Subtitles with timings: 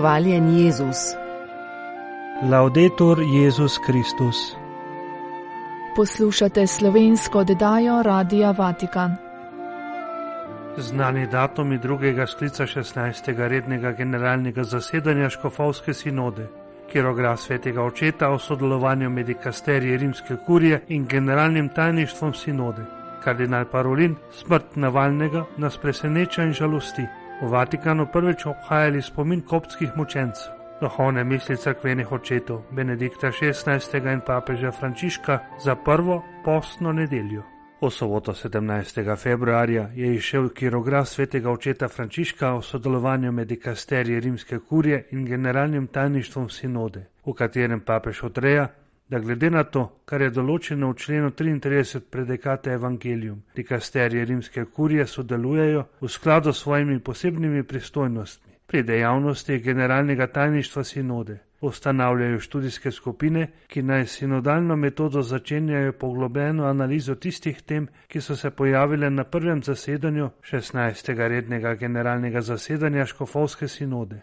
[0.00, 0.96] Hvaljen Jezus.
[2.50, 4.56] Laudetur Jezus Kristus.
[5.96, 9.16] Poslušate slovensko oddajo Radia Vatikan.
[10.76, 13.48] Znani datumi drugega sklica 16.
[13.48, 16.48] rednega generalnega zasedanja Škofovske sinode,
[16.92, 22.84] kjer ogra svetega očeta o sodelovanju med dikasterije rimske kurije in generalnim tajništvom sinode.
[23.24, 27.19] Kardinal Parolin, smrt Navalnega, nas preseneča in žalosti.
[27.40, 30.52] V Vatikanu prvič obhajali spomin koptskih mučencev.
[30.80, 34.12] Duhovne misli crkvenih očetov Benedikta XVI.
[34.12, 37.42] in papeža Frančiška za prvo postno nedeljo.
[37.80, 39.16] V soboto 17.
[39.16, 45.86] februarja je išel kirograf svetega očeta Frančiška o sodelovanju med dikasterije rimske kurje in generalnim
[45.86, 48.68] tajništvom sinode, v katerem papež odreja,
[49.10, 55.06] da glede na to, kar je določeno v členu 33 predekate Evangelium, dikasterije rimske kurje
[55.06, 61.40] sodelujejo v skladu s svojimi posebnimi pristojnostmi pri dejavnosti generalnega tajništva sinode.
[61.60, 68.50] Ustanavljajo študijske skupine, ki naj sinodalno metodo začenjajo poglobljeno analizo tistih tem, ki so se
[68.50, 71.28] pojavile na prvem zasedanju 16.
[71.28, 74.20] rednega generalnega zasedanja Škofovske sinode.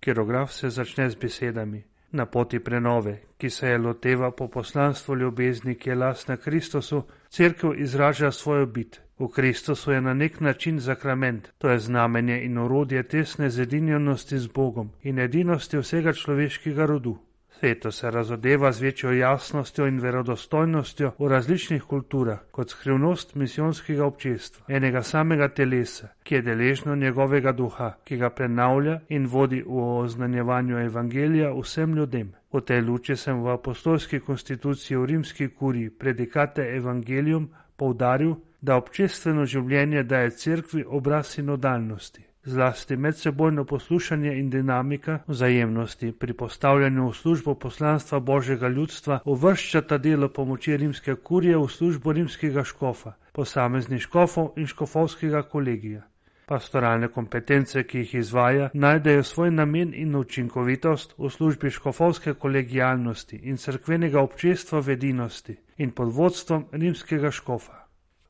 [0.00, 5.74] Kirograf se začne z besedami: Na poti prenove, ki se je loteva po poslanstvu ljubezni,
[5.74, 9.00] ki je lasna Kristusu, crkva izraža svojo bit.
[9.18, 14.46] V Kristusu je na nek način sakrament, to je znamenje in orodje tesne zedinjenosti z
[14.46, 17.18] Bogom in edinosti vsega človeškega rodu.
[17.58, 24.64] Sveto se razodeva z večjo jasnostjo in verodostojnostjo v različnih kulturah kot skrivnost misijonskega občestva,
[24.68, 30.78] enega samega telesa, ki je deležno njegovega duha, ki ga prenavlja in vodi v oznanjevanju
[30.78, 32.30] evangelija vsem ljudem.
[32.52, 39.46] V tej luči sem v apostolski konstituciji v rimski kuriji predikate evangelijum poudaril, da občestveno
[39.46, 47.54] življenje daje cerkvi obraz sinodalnosti zlasti medsebojno poslušanje in dinamika vzajemnosti pri postavljanju v službo
[47.54, 54.66] poslanstva božjega ljudstva uvrščata delo pomoči rimske kurije v službo rimskega škofa, posameznih škofov in
[54.66, 56.02] škofovskega kolegija.
[56.46, 63.56] Pastoralne kompetence, ki jih izvaja, najdejo svoj namen in učinkovitost v službi škofovske kolegijalnosti in
[63.56, 67.87] crkvenega občestva vedinosti in pod vodstvom rimskega škofa.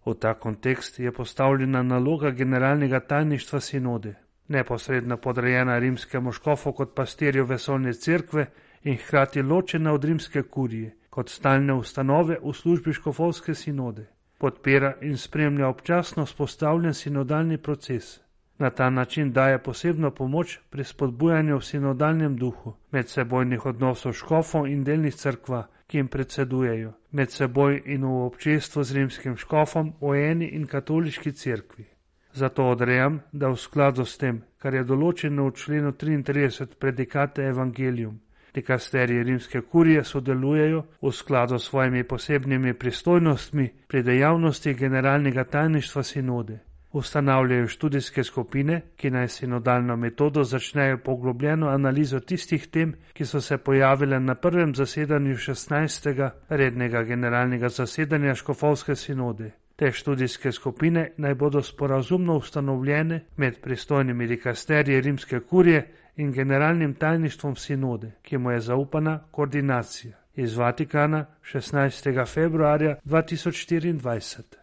[0.09, 4.15] V ta kontekst je postavljena naloga generalnega tajništva sinode,
[4.49, 8.47] neposredno podrejena rimskemu škofu kot pastirju vesolne cerkve
[8.83, 14.07] in hkrati ločena od rimske kurije kot stalne ustanove v službi škofovske sinode.
[14.39, 18.21] Podpira in spremlja občasno spostavljen sinodalni proces.
[18.59, 24.85] Na ta način daje posebno pomoč pri spodbujanju v sinodalnem duhu medsebojnih odnosov škofov in
[24.85, 30.51] delnih crkva, ki jim predsedujejo, med seboj in v občestvu z rimskim škofom v eni
[30.53, 31.87] in katoliški cerkvi.
[32.33, 38.21] Zato odrejam, da v skladu s tem, kar je določeno v členu 33 predikate Evangelium,
[38.55, 46.68] dikasterije rimske kurije sodelujejo v skladu s svojimi posebnimi pristojnostmi pri dejavnosti generalnega tajništva sinode
[46.93, 53.59] ustanavljajo študijske skupine, ki naj sinodalno metodo začnejo poglobljeno analizo tistih tem, ki so se
[53.59, 56.31] pojavile na prvem zasedanju 16.
[56.49, 59.51] rednega generalnega zasedanja Škofovske sinode.
[59.77, 67.57] Te študijske skupine naj bodo sporazumno ustanovljene med pristojnimi dikasterije rimske kurije in generalnim tajništvom
[67.57, 70.17] sinode, ki mu je zaupana koordinacija.
[70.35, 72.35] Iz Vatikana 16.
[72.35, 74.58] februarja 2024.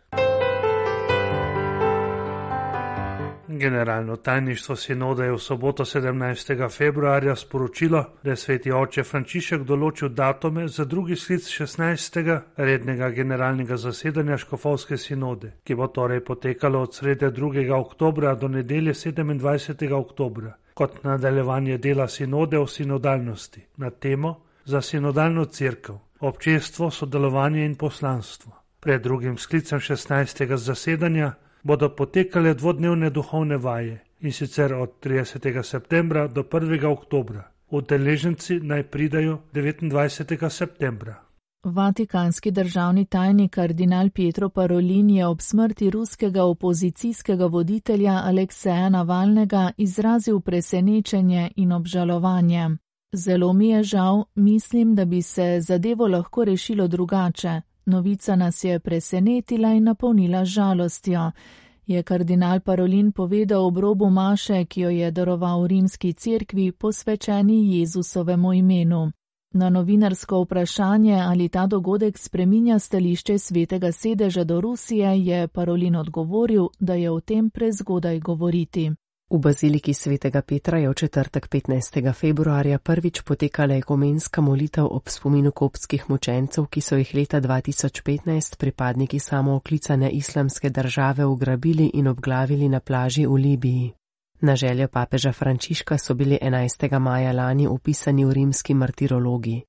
[3.60, 6.78] Generalno tajništvo sinoda je v soboto 17.
[6.78, 12.40] februarja sporočilo, da je sveti oče Frančišek določil datume za drugi sklic 16.
[12.58, 17.70] rednega generalnega zasedanja Škofovske sinode, ki bo torej potekalo od srede 2.
[17.72, 19.94] oktobra do nedelje 27.
[19.94, 24.36] oktobra, kot nadaljevanje dela sinode o sinodalnosti na temo
[24.66, 28.52] za sinodalno crkv, občestvo, sodelovanje in poslanstvo.
[28.80, 30.56] Pred drugim sklicem 16.
[30.56, 31.34] zasedanja
[31.66, 35.64] bodo potekale dvodnevne duhovne vaje in sicer od 30.
[35.64, 36.86] septembra do 1.
[36.86, 37.44] oktobra.
[37.70, 40.50] Udeleženci naj pridajo 29.
[40.50, 41.16] septembra.
[41.64, 50.40] Vatikanski državni tajnik kardinal Pietro Parolin je ob smrti ruskega opozicijskega voditelja Alekseja Navalnega izrazil
[50.40, 52.70] presenečenje in obžalovanje.
[53.14, 58.80] Zelo mi je žal, mislim, da bi se zadevo lahko rešilo drugače, Novica nas je
[58.80, 61.32] presenetila in napolnila žalostjo,
[61.88, 68.54] je kardinal Parolin povedal ob robu Maše, ki jo je daroval rimski cerkvi posvečeni Jezusovemu
[68.54, 69.12] imenu.
[69.54, 76.68] Na novinarsko vprašanje, ali ta dogodek spreminja stališče svetega sedeža do Rusije, je Parolin odgovoril,
[76.80, 78.92] da je o tem prezgodaj govoriti.
[79.30, 82.14] V baziliki svetega Petra je v četrtek 15.
[82.14, 89.20] februarja prvič potekala ekumenska molitev ob spominu kopskih mučencev, ki so jih leta 2015 pripadniki
[89.20, 93.94] samooklicane islamske države ugrabili in obglavili na plaži v Libiji.
[94.42, 97.00] Na željo papeža Frančiška so bili 11.
[97.00, 99.62] maja lani upisani v rimski martirologi.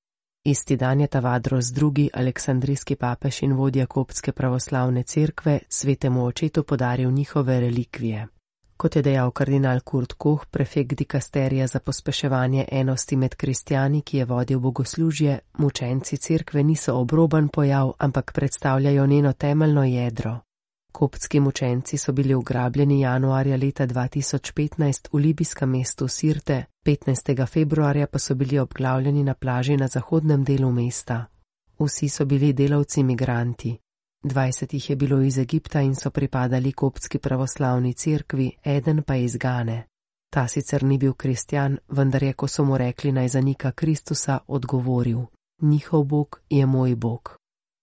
[0.45, 7.11] Isti dan je Tavadros II, aleksandrijski papež in vodja kopske pravoslavne cerkve, svetemu očetu podaril
[7.11, 8.36] njihove relikvije.
[8.77, 14.25] Kot je dejal kardinal Kurt Koh, prefekt dikasterija za pospeševanje enosti med kristijani, ki je
[14.25, 20.39] vodil bogoslužje, mučenci cerkve niso obroban pojav, ampak predstavljajo njeno temeljno jedro.
[20.93, 27.47] Koptski mučenci so bili ugrabljeni januarja leta 2015 v libijskem mestu Sirte, 15.
[27.47, 31.25] februarja pa so bili obglavljeni na plaži na zahodnem delu mesta.
[31.79, 33.79] Vsi so bili delavci migranti.
[34.29, 39.37] Dvajset jih je bilo iz Egipta in so pripadali koptski pravoslavni cerkvi, eden pa iz
[39.37, 39.85] Gane.
[40.31, 45.21] Ta sicer ni bil kristjan, vendar je, ko so mu rekli naj zanika Kristusa, odgovoril:
[45.63, 47.37] Njihov Bog je moj Bog.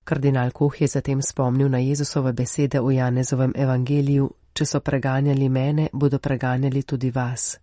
[0.04, 5.88] Kardinal Koh je zatem spomnil na Jezusove besede v Janezovem evangeliju: Če so preganjali mene,
[5.94, 7.58] bodo preganjali tudi vas.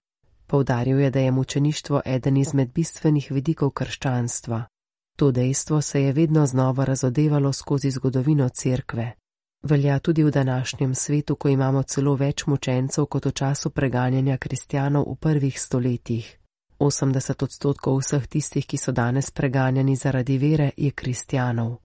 [0.47, 4.65] Poudaril je, da je mučeništvo eden izmed bistvenih vidikov krščanstva.
[5.21, 9.13] To dejstvo se je vedno znova razodevalo skozi zgodovino cerkve.
[9.63, 15.05] Velja tudi v današnjem svetu, ko imamo celo več mučencev kot v času preganjanja kristjanov
[15.13, 16.39] v prvih stoletjih.
[16.79, 21.77] 80 odstotkov vseh tistih, ki so danes preganjani zaradi vere, je kristjanov.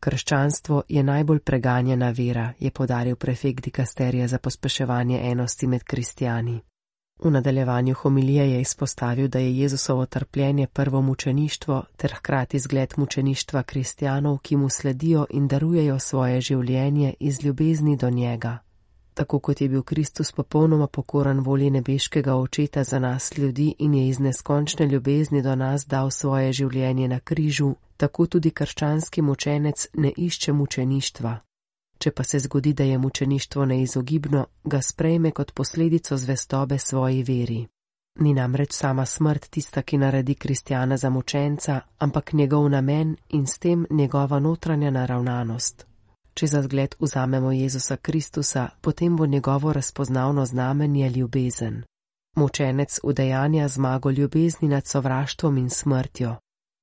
[0.00, 6.60] Krščanstvo je najbolj preganjena vera, je podaril prefekt dikasterija za pospeševanje enosti med kristjani.
[7.24, 13.62] V nadaljevanju homilije je izpostavil, da je Jezusovo trpljenje prvo mučeništvo ter hkrati zgled mučeništva
[13.62, 18.58] kristjanov, ki mu sledijo in darujejo svoje življenje iz ljubezni do njega.
[19.14, 24.08] Tako kot je bil Kristus popolnoma pokoran volji nebeškega očeta za nas ljudi in je
[24.08, 30.12] iz neskončne ljubezni do nas dal svoje življenje na križu, tako tudi krščanski mučenec ne
[30.16, 31.38] išče mučeništva,
[31.98, 37.66] če pa se zgodi, da je mučeništvo neizogibno, ga sprejme kot posledico zvestobe svoji veri.
[38.20, 43.58] Ni namreč sama smrt tista, ki naredi kristjana za mučenca, ampak njegov namen in s
[43.58, 45.86] tem njegova notranja naravnanost.
[46.34, 51.82] Če za zgled vzamemo Jezusa Kristusa, potem bo njegovo razpoznavno znamenje ljubezen.
[52.36, 56.36] Mučenec udejanja zmago ljubezni nad sovraštvom in smrtjo,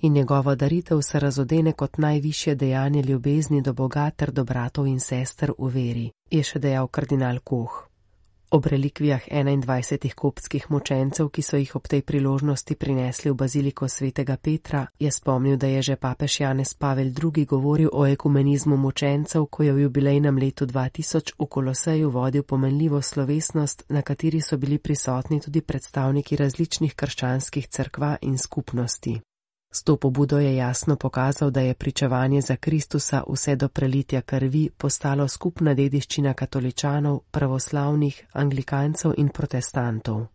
[0.06, 5.00] in njegova daritev se razodene kot najvišje dejanje ljubezni do Boga ter do bratov in
[5.00, 7.88] sester v veri, je še dejal kardinal Koh.
[8.52, 14.38] Ob relikvijah 21 kopskih mučencev, ki so jih ob tej priložnosti prinesli v baziliko svetega
[14.38, 19.64] Petra, je spomnil, da je že papež Janez Pavel II govoril o ekumenizmu mučencev, ko
[19.64, 25.42] je v jubilejnem letu 2000 v Koloseju vodil pomenljivo slovesnost, na kateri so bili prisotni
[25.42, 29.22] tudi predstavniki različnih krščanskih crkva in skupnosti.
[29.76, 34.70] S to pobudo je jasno pokazal, da je pričevanje za Kristusa vse do prelitja krvi
[34.78, 40.26] postalo skupna dediščina katoličanov, pravoslavnih, anglikancev in protestantov.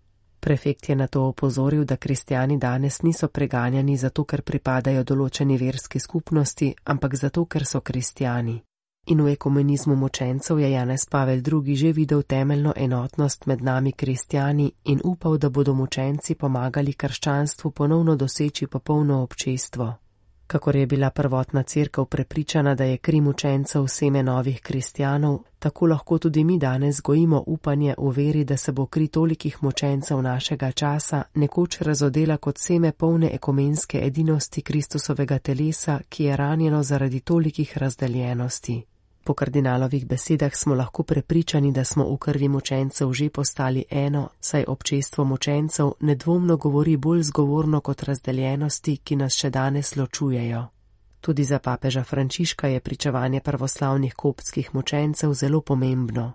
[0.41, 6.01] Prefekt je na to opozoril, da kristijani danes niso preganjani zato, ker pripadajo določeni verski
[6.01, 8.61] skupnosti, ampak zato, ker so kristijani
[9.11, 14.73] in v ekumenizmu močencev je Janez Pavel II že videl temeljno enotnost med nami kristijani
[14.85, 19.95] in upal, da bodo močenci pomagali krščanstvu ponovno doseči popolno občestvo.
[20.47, 26.19] Kakor je bila prvotna crkva prepričana, da je kri mučencev seme novih kristijanov, tako lahko
[26.19, 31.23] tudi mi danes gojimo upanje v veri, da se bo kri tolikih mučencev našega časa
[31.35, 38.90] nekoč razodela kot seme polne ekumenske edinosti Kristusovega telesa, ki je ranjeno zaradi tolikih razdeljenosti.
[39.31, 44.65] Po kardinalovih besedah smo lahko prepričani, da smo v krvi močencev že postali eno, saj
[44.69, 50.65] občestvo močencev nedvomno govori bolj zgovorno kot razdeljenosti, ki nas še danes ločujejo.
[51.21, 56.33] Tudi za papeža Frančiška je pričevanje pravoslavnih koptskih močencev zelo pomembno.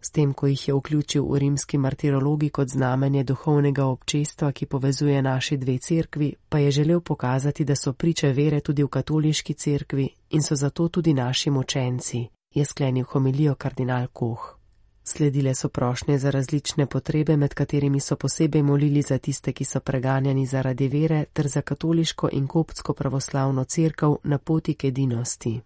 [0.00, 5.22] S tem, ko jih je vključil v rimski martirologi kot znamenje duhovnega občestva, ki povezuje
[5.22, 10.08] naši dve cerkvi, pa je želel pokazati, da so priče vere tudi v katoliški cerkvi
[10.30, 14.58] in so zato tudi naši močenci, je sklenil homilijo kardinal Koh.
[15.06, 19.80] Sledile so prošnje za različne potrebe, med katerimi so posebej molili za tiste, ki so
[19.80, 25.60] preganjani zaradi vere, ter za katoliško in koptsko pravoslavno cerkev na poti k edinosti.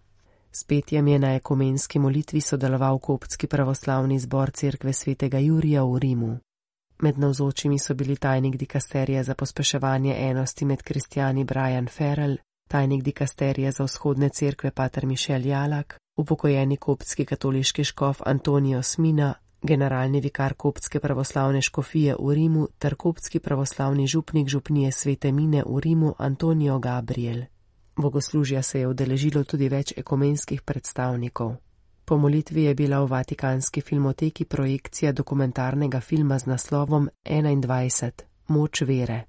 [0.51, 6.37] S petjem je na ekumenski molitvi sodeloval koptski pravoslavni zbor cerkve svetega Jurija v Rimu.
[6.99, 13.71] Med navzočimi so bili tajnik dikasterija za pospeševanje enosti med kristijani Brian Ferrell, tajnik dikasterija
[13.71, 20.99] za vzhodne cerkve Pater Mišel Jalak, upokojeni koptski katoliški škof Antonijo Smina, generalni vikar Koptske
[20.99, 27.41] pravoslavne škofije v Rimu ter Koptski pravoslavni župnik župnije Svete Mine v Rimu Antonijo Gabriel.
[27.95, 31.55] Bogoslužja se je udeležilo tudi več ekomenskih predstavnikov.
[32.05, 38.11] Po molitvi je bila v Vatikanski filmoteki projekcija dokumentarnega filma z naslovom 21.
[38.47, 39.23] Moč vere.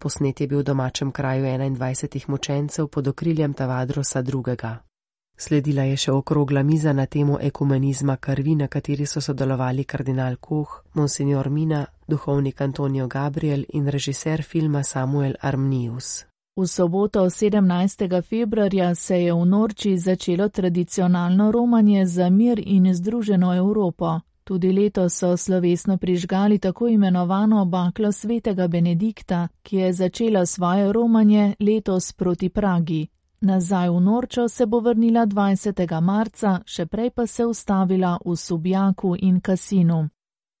[0.00, 4.93] Posnet je bil v domačem kraju 21 mučencev pod okriljem Tavadrosa II.
[5.36, 10.82] Sledila je še okrogla miza na temo ekumenizma krvi, na kateri so sodelovali kardinal Koh,
[10.94, 16.24] monsignor Mina, duhovnik Antonijo Gabriel in režiser filma Samuel Armnius.
[16.56, 18.22] V soboto 17.
[18.22, 24.20] februarja se je v Norči začelo tradicionalno romanje za mir in združeno Evropo.
[24.44, 31.54] Tudi letos so slovesno prižgali tako imenovano baklo svetega Benedikta, ki je začela svoje romanje
[31.60, 33.08] letos proti Pragi.
[33.40, 36.00] Nazaj v Norčo se bo vrnila 20.
[36.00, 40.08] marca, še prej pa se ustavila v Subjaku in Kasinu.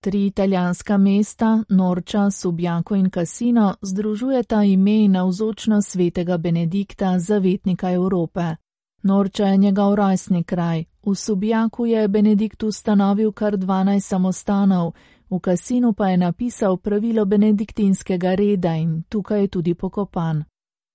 [0.00, 8.56] Tri italijanska mesta, Norča, Subjako in Kasino, združujeta ime in navzočno svetega Benedikta, zavetnika Evrope.
[9.02, 14.92] Norča je njegov rojstni kraj, v Subjaku je Benedikt ustanovil kar 12 samostanov,
[15.30, 20.44] v Kasinu pa je napisal pravilo benediktinskega reda in tukaj je tudi pokopan.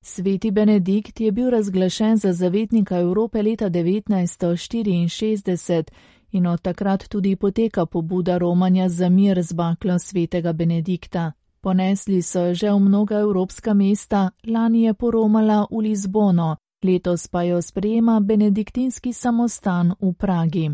[0.02, 5.84] Sveti Benedikt je bil razglašen za zavetnika Evrope leta 1964
[6.32, 11.32] in od takrat tudi poteka pobuda romanja za mir z baklo svetega Benedikta.
[11.62, 17.62] Ponesli so že v mnoga evropska mesta, lani je poromala v Lizbono, letos pa jo
[17.62, 20.72] sprejema benediktinski samostan v Pragi.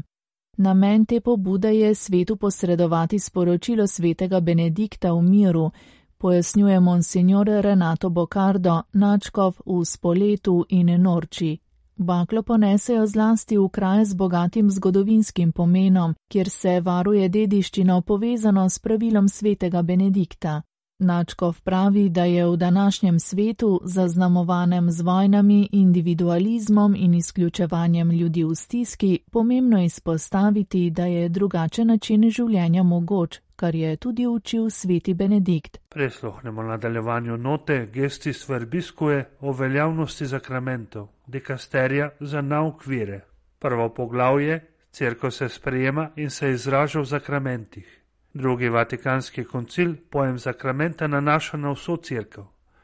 [0.58, 5.72] Namen te pobude je svetu posredovati sporočilo svetega Benedikta v miru,
[6.26, 11.58] pojasnjuje monsignor Renato Bocardo, načkov v Spoletu in Norči.
[11.96, 18.80] Baklo ponesejo zlasti v kraj z bogatim zgodovinskim pomenom, kjer se varuje dediščino povezano s
[18.80, 20.62] pravilom svetega Benedikta.
[21.00, 28.56] Načkov pravi, da je v današnjem svetu, zaznamovanem z vojnami, individualizmom in izključevanjem ljudi v
[28.56, 35.78] stiski, pomembno izpostaviti, da je drugačen način življenja mogoč, kar je tudi učil sveti Benedikt.
[35.90, 43.22] Presluhnemo nadaljevanju note gestis verbiskuje o veljavnosti zakramentov, dekasterija za nauk vire.
[43.60, 44.62] Prvo poglavje,
[44.92, 48.05] crkva se sprejema in se izraža v zakramentih.
[48.38, 52.42] Drugi vatikanski koncil pojem zakramenta nanaša na vso crkv.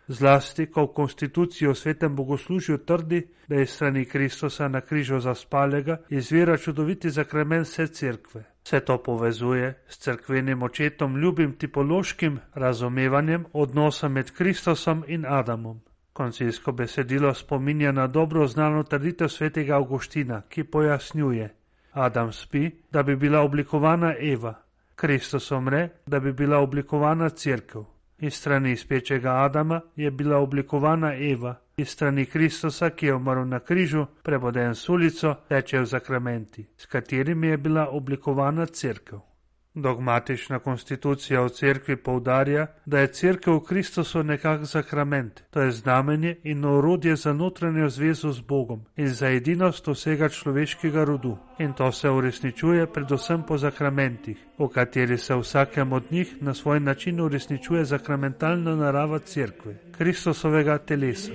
[0.08, 5.98] Zlasti, ko v konstituciji o svetem bogoslužju trdi, da je strani Kristusa na križu zaspalega
[6.10, 8.44] izvira čudoviti zakrament vse crkve.
[8.64, 15.82] Vse to povezuje s crkvenim očetom ljubim tipološkim razumevanjem odnosa med Kristusom in Adamom.
[16.14, 21.54] Koncilsko besedilo spominja na dobro znano trditev svetega Augustina, ki pojasnjuje:
[21.92, 24.61] Adam spi, da bi bila oblikovana Eva.
[25.02, 27.86] Kristus umre, da bi bila oblikovana crkva.
[28.20, 33.60] Iz strani spečega Adama je bila oblikovana Eva, iz strani Kristusa, ki je umrl na
[33.60, 39.31] križu, preboden s ulico, teče v zakramenti, s katerimi je bila oblikovana crkva.
[39.74, 46.36] Dogmatična konstitucija v cerkvi povdarja, da je cerkev v Kristusu nekak zakrament, to je znamenje
[46.44, 51.38] in orodje za notranjo zvezo z Bogom in za edinost vsega človeškega rodu.
[51.60, 56.80] In to se uresničuje predvsem po zakramentih, v kateri se vsakem od njih na svoj
[56.80, 61.32] način uresničuje zakramentalna narava cerkve, Kristusovega telesa.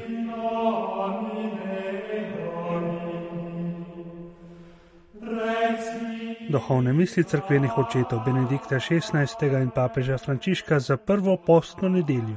[6.49, 9.63] Duhovne misli crkvenih očetov Benedikta XVI.
[9.63, 12.37] in papeža Frančiška za prvo postno nedeljo.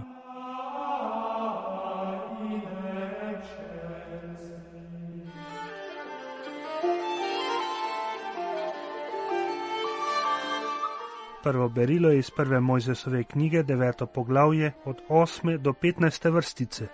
[11.43, 16.87] Prvo berilo je iz prve Mojzesove knjige, deveto poglavje, od 8 do 15 vrstice.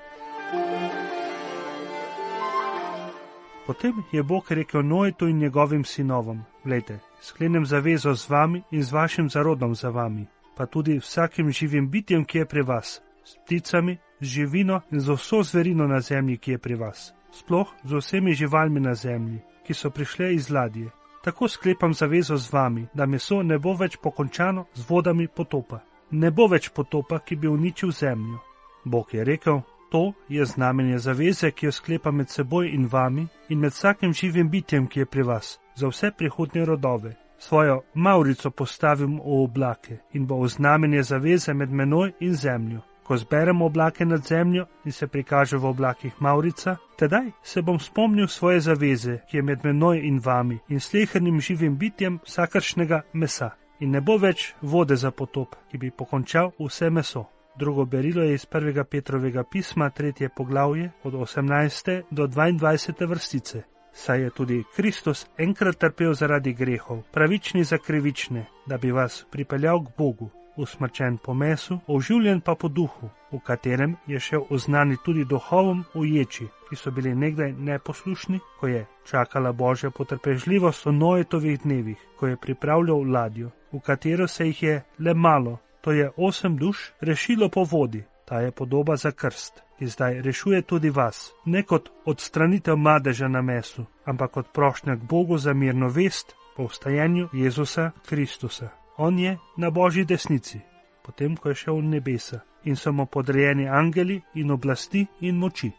[3.67, 8.91] Potem je Bog rekel Noetu in njegovim sinovom: Glejte, sklenem zavezo z vami in z
[8.91, 10.25] vašim zarodom za vami,
[10.57, 15.13] pa tudi vsakim živim bitjem, ki je pri vas, s pticami, z živino in z
[15.13, 19.73] vso zverino na zemlji, ki je pri vas, sploh z vsemi živalmi na zemlji, ki
[19.73, 20.89] so prišle iz ladje.
[21.23, 25.79] Tako sklepam zavezo z vami, da meso ne bo več pokončano z vodami potopa.
[26.11, 28.39] Ne bo več potopa, ki bi uničil zemljo.
[28.85, 33.59] Bog je rekel: To je znamenje zaveze, ki jo sklepa med seboj in vami in
[33.59, 37.15] med vsakim živim bitjem, ki je pri vas, za vse prihodnje rodove.
[37.37, 42.81] Svojo Maurico postavim v oblake in bo znamenje zaveze med menoj in zemljo.
[43.03, 48.27] Ko zberem oblake nad zemljo in se prikaže v oblakih Maurica, tedaj se bom spomnil
[48.27, 53.49] svoje zaveze, ki je med menoj in vami in slehrnim živim bitjem vsakršnega mesa.
[53.79, 57.25] in ne bo več vode za potop, ki bi pokončal vse meso.
[57.59, 58.83] Drugo berilo je iz 1.
[58.83, 62.01] Petrovega pisma, tretje poglavje, od 18.
[62.11, 63.07] do 22.
[63.07, 63.63] vrstice.
[63.95, 69.85] Saj je tudi Kristus enkrat trpel zaradi grehov, pravični za krivične, da bi vas pripeljal
[69.85, 75.25] k Bogu, usmrčen po mesu, oživljen pa po duhu, v katerem je šel oznani tudi
[75.25, 81.97] duhovom uječi, ki so bili nekdaj neposlušni, ko je čakala Božja potrpežljivost v Nojetovih dnevih,
[82.19, 86.91] ko je pripravljal ladjo, v katero se jih je le malo, to je osem duš,
[87.01, 88.03] rešilo po vodi.
[88.25, 93.41] Ta je podoba za krst, ki zdaj rešuje tudi vas, ne kot odstranitev madeža na
[93.41, 98.69] mesu, ampak kot prošnja k Bogu za mirno vest po vstajenju Jezusa Kristusa.
[98.97, 100.59] On je na božji desnici,
[101.03, 105.71] potem ko je šel v nebesa in so mu podrejeni angeli in oblasti in moči.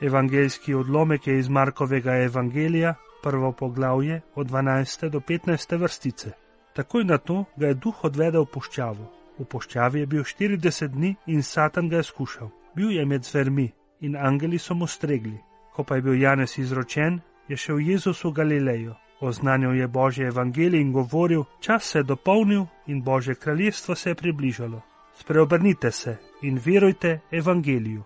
[0.00, 5.08] Evangeljski odlomek je iz Markovega evangelija, prvo poglavje od 12.
[5.08, 5.78] do 15.
[5.78, 6.30] vrstice.
[6.72, 9.15] Takoj na to ga je duh odvedel v puščavo.
[9.38, 12.50] V poščavi je bil 40 dni in Satan ga je skušal.
[12.74, 15.38] Bil je med zvermi in angeli so mu stregli.
[15.74, 18.94] Ko pa je bil Janez izročen, je šel Jezus v Galilejo.
[19.20, 24.14] Oznanil je Božje evangelije in govoril: Čas se je dopolnil in Božje kraljestvo se je
[24.14, 24.82] približalo.
[25.14, 28.02] Spreobrnite se in verujte evangeliju.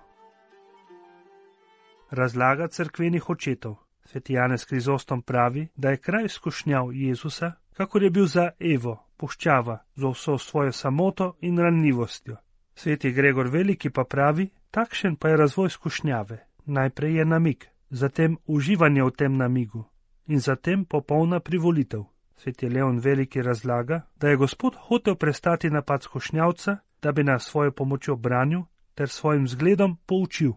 [2.10, 3.76] Razlaga crkvenih očetov.
[4.04, 9.76] Sveti Janez Krizostom pravi, da je kraj izkušnjav Jezusa, kakor je bil za Evo, puščava
[9.96, 12.36] z vso svojo samoto in ranljivostjo.
[12.74, 16.38] Sveti Gregor Veliki pa pravi, takšen pa je razvoj skušnjave.
[16.64, 19.84] Najprej je namig, zatem uživanje v tem namigu
[20.30, 22.04] in zatem popolna privolitev.
[22.36, 27.72] Sveti Leon Veliki razlaga, da je Gospod hotel prestati napad skušnjavca, da bi nas svojo
[27.72, 28.62] pomočjo branil
[28.94, 30.52] ter svojim zgledom poučil.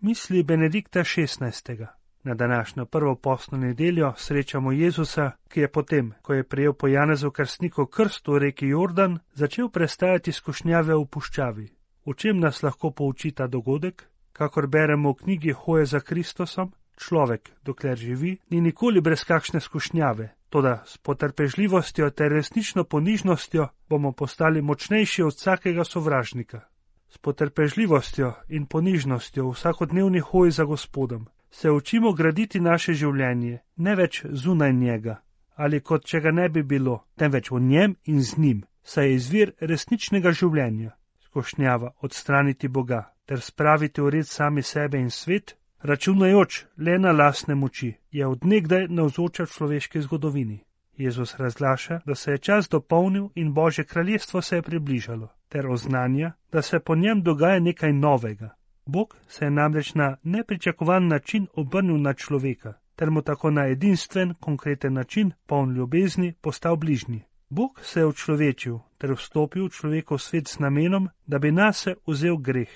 [0.00, 2.01] Misli Benedikta XVI.
[2.24, 7.30] Na današnjo prvo postno nedeljo srečamo Jezusa, ki je potem, ko je prejel po Janezu
[7.30, 11.66] krstniku krst v reki Jordan, začel prestajati skušnjave v puščavi.
[12.06, 14.06] V čem nas lahko pouči ta dogodek?
[14.32, 20.28] Kakor beremo v knjigi Hoje za Kristusom, človek, dokler živi, ni nikoli brez kakšne skušnjave,
[20.48, 26.60] toda s potrpežljivostjo ter resnično ponižnostjo bomo postali močnejši od vsakega sovražnika.
[27.08, 33.94] S potrpežljivostjo in ponižnostjo v vsakodnevni hoji za gospodom se učimo graditi naše življenje, ne
[33.94, 35.20] več zunaj njega
[35.56, 39.14] ali kot če ga ne bi bilo, temveč v njem in z njim, saj je
[39.14, 40.96] izvir resničnega življenja.
[41.28, 47.54] Skošnjava odstraniti Boga ter spraviti v red sami sebe in svet, računajoč le na lasne
[47.54, 50.58] moči, je odnegdaj navzoča v človeški zgodovini.
[50.98, 56.32] Jezus razglaša, da se je čas dopolnil in Božje kraljestvo se je približalo, ter oznanja,
[56.52, 58.50] da se po njem dogaja nekaj novega,
[58.86, 64.34] Bog se je namreč na nepričakovan način obrnil na človeka, ter mu tako na edinstven,
[64.40, 67.22] konkreten način, poln ljubezni, postal bližnji.
[67.50, 72.36] Bog se je človečil ter vstopil v človekov svet s namenom, da bi nas vzel
[72.36, 72.70] greh,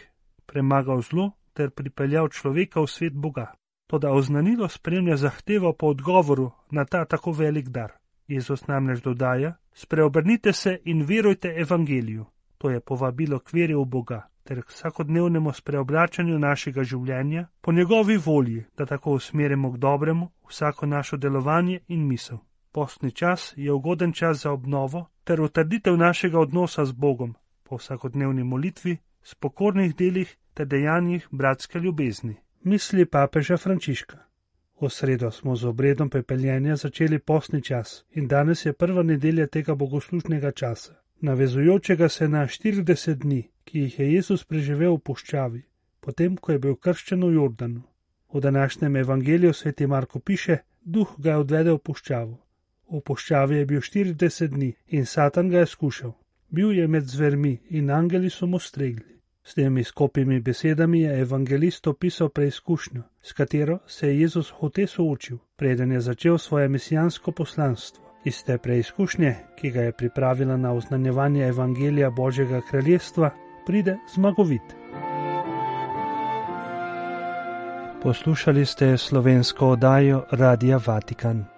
[0.46, 3.52] premagal zlo ter pripeljal človeka v svet Boga.
[3.86, 7.92] Toda oznanilo spremlja zahtevo po odgovoru na ta tako velik dar.
[8.28, 12.26] Jezus namreč dodaja: Spreobrnite se in verujte evangeliju.
[12.58, 18.16] To je povabilo k veri v Boga ter k vsakodnevnemu spreobračanju našega življenja po njegovi
[18.16, 22.38] volji, da tako usmerimo k dobremu vsako našo delovanje in misel.
[22.72, 28.44] Postni čas je ugoden čas za obnovo ter utrditev našega odnosa z Bogom po vsakodnevni
[28.44, 32.36] molitvi, spokornih delih ter dejanjih bratske ljubezni.
[32.62, 34.18] Misli papeža Frančiška.
[34.80, 39.74] V sredo smo z obredom pepeljenja začeli postni čas in danes je prva nedelja tega
[39.74, 45.62] bogoslužnega časa, navezujočega se na 40 dni, ki jih je Jezus preživel v puščavi,
[46.00, 47.82] potem ko je bil krščen v Jordanu.
[48.32, 52.38] V današnjem evangeliju sveti Marko piše: Duh ga je odvedel v puščavo.
[52.90, 56.12] V puščavi je bil 40 dni in Satan ga je skušal.
[56.48, 59.16] Bil je med zvermi in angeli so mu stregli.
[59.42, 65.38] S temi skopimi besedami je evangelist opisal preizkušnjo, s katero se je Jezus hote soočil,
[65.56, 68.05] preden je začel svoje mesijansko poslanstvo.
[68.26, 73.30] Iz te preizkušnje, ki ga je pripravila na oznanjevanje evangelija Božjega kraljestva,
[73.66, 74.74] pride zmagovit.
[78.02, 81.55] Poslušali ste slovensko oddajo Radia Vatikan.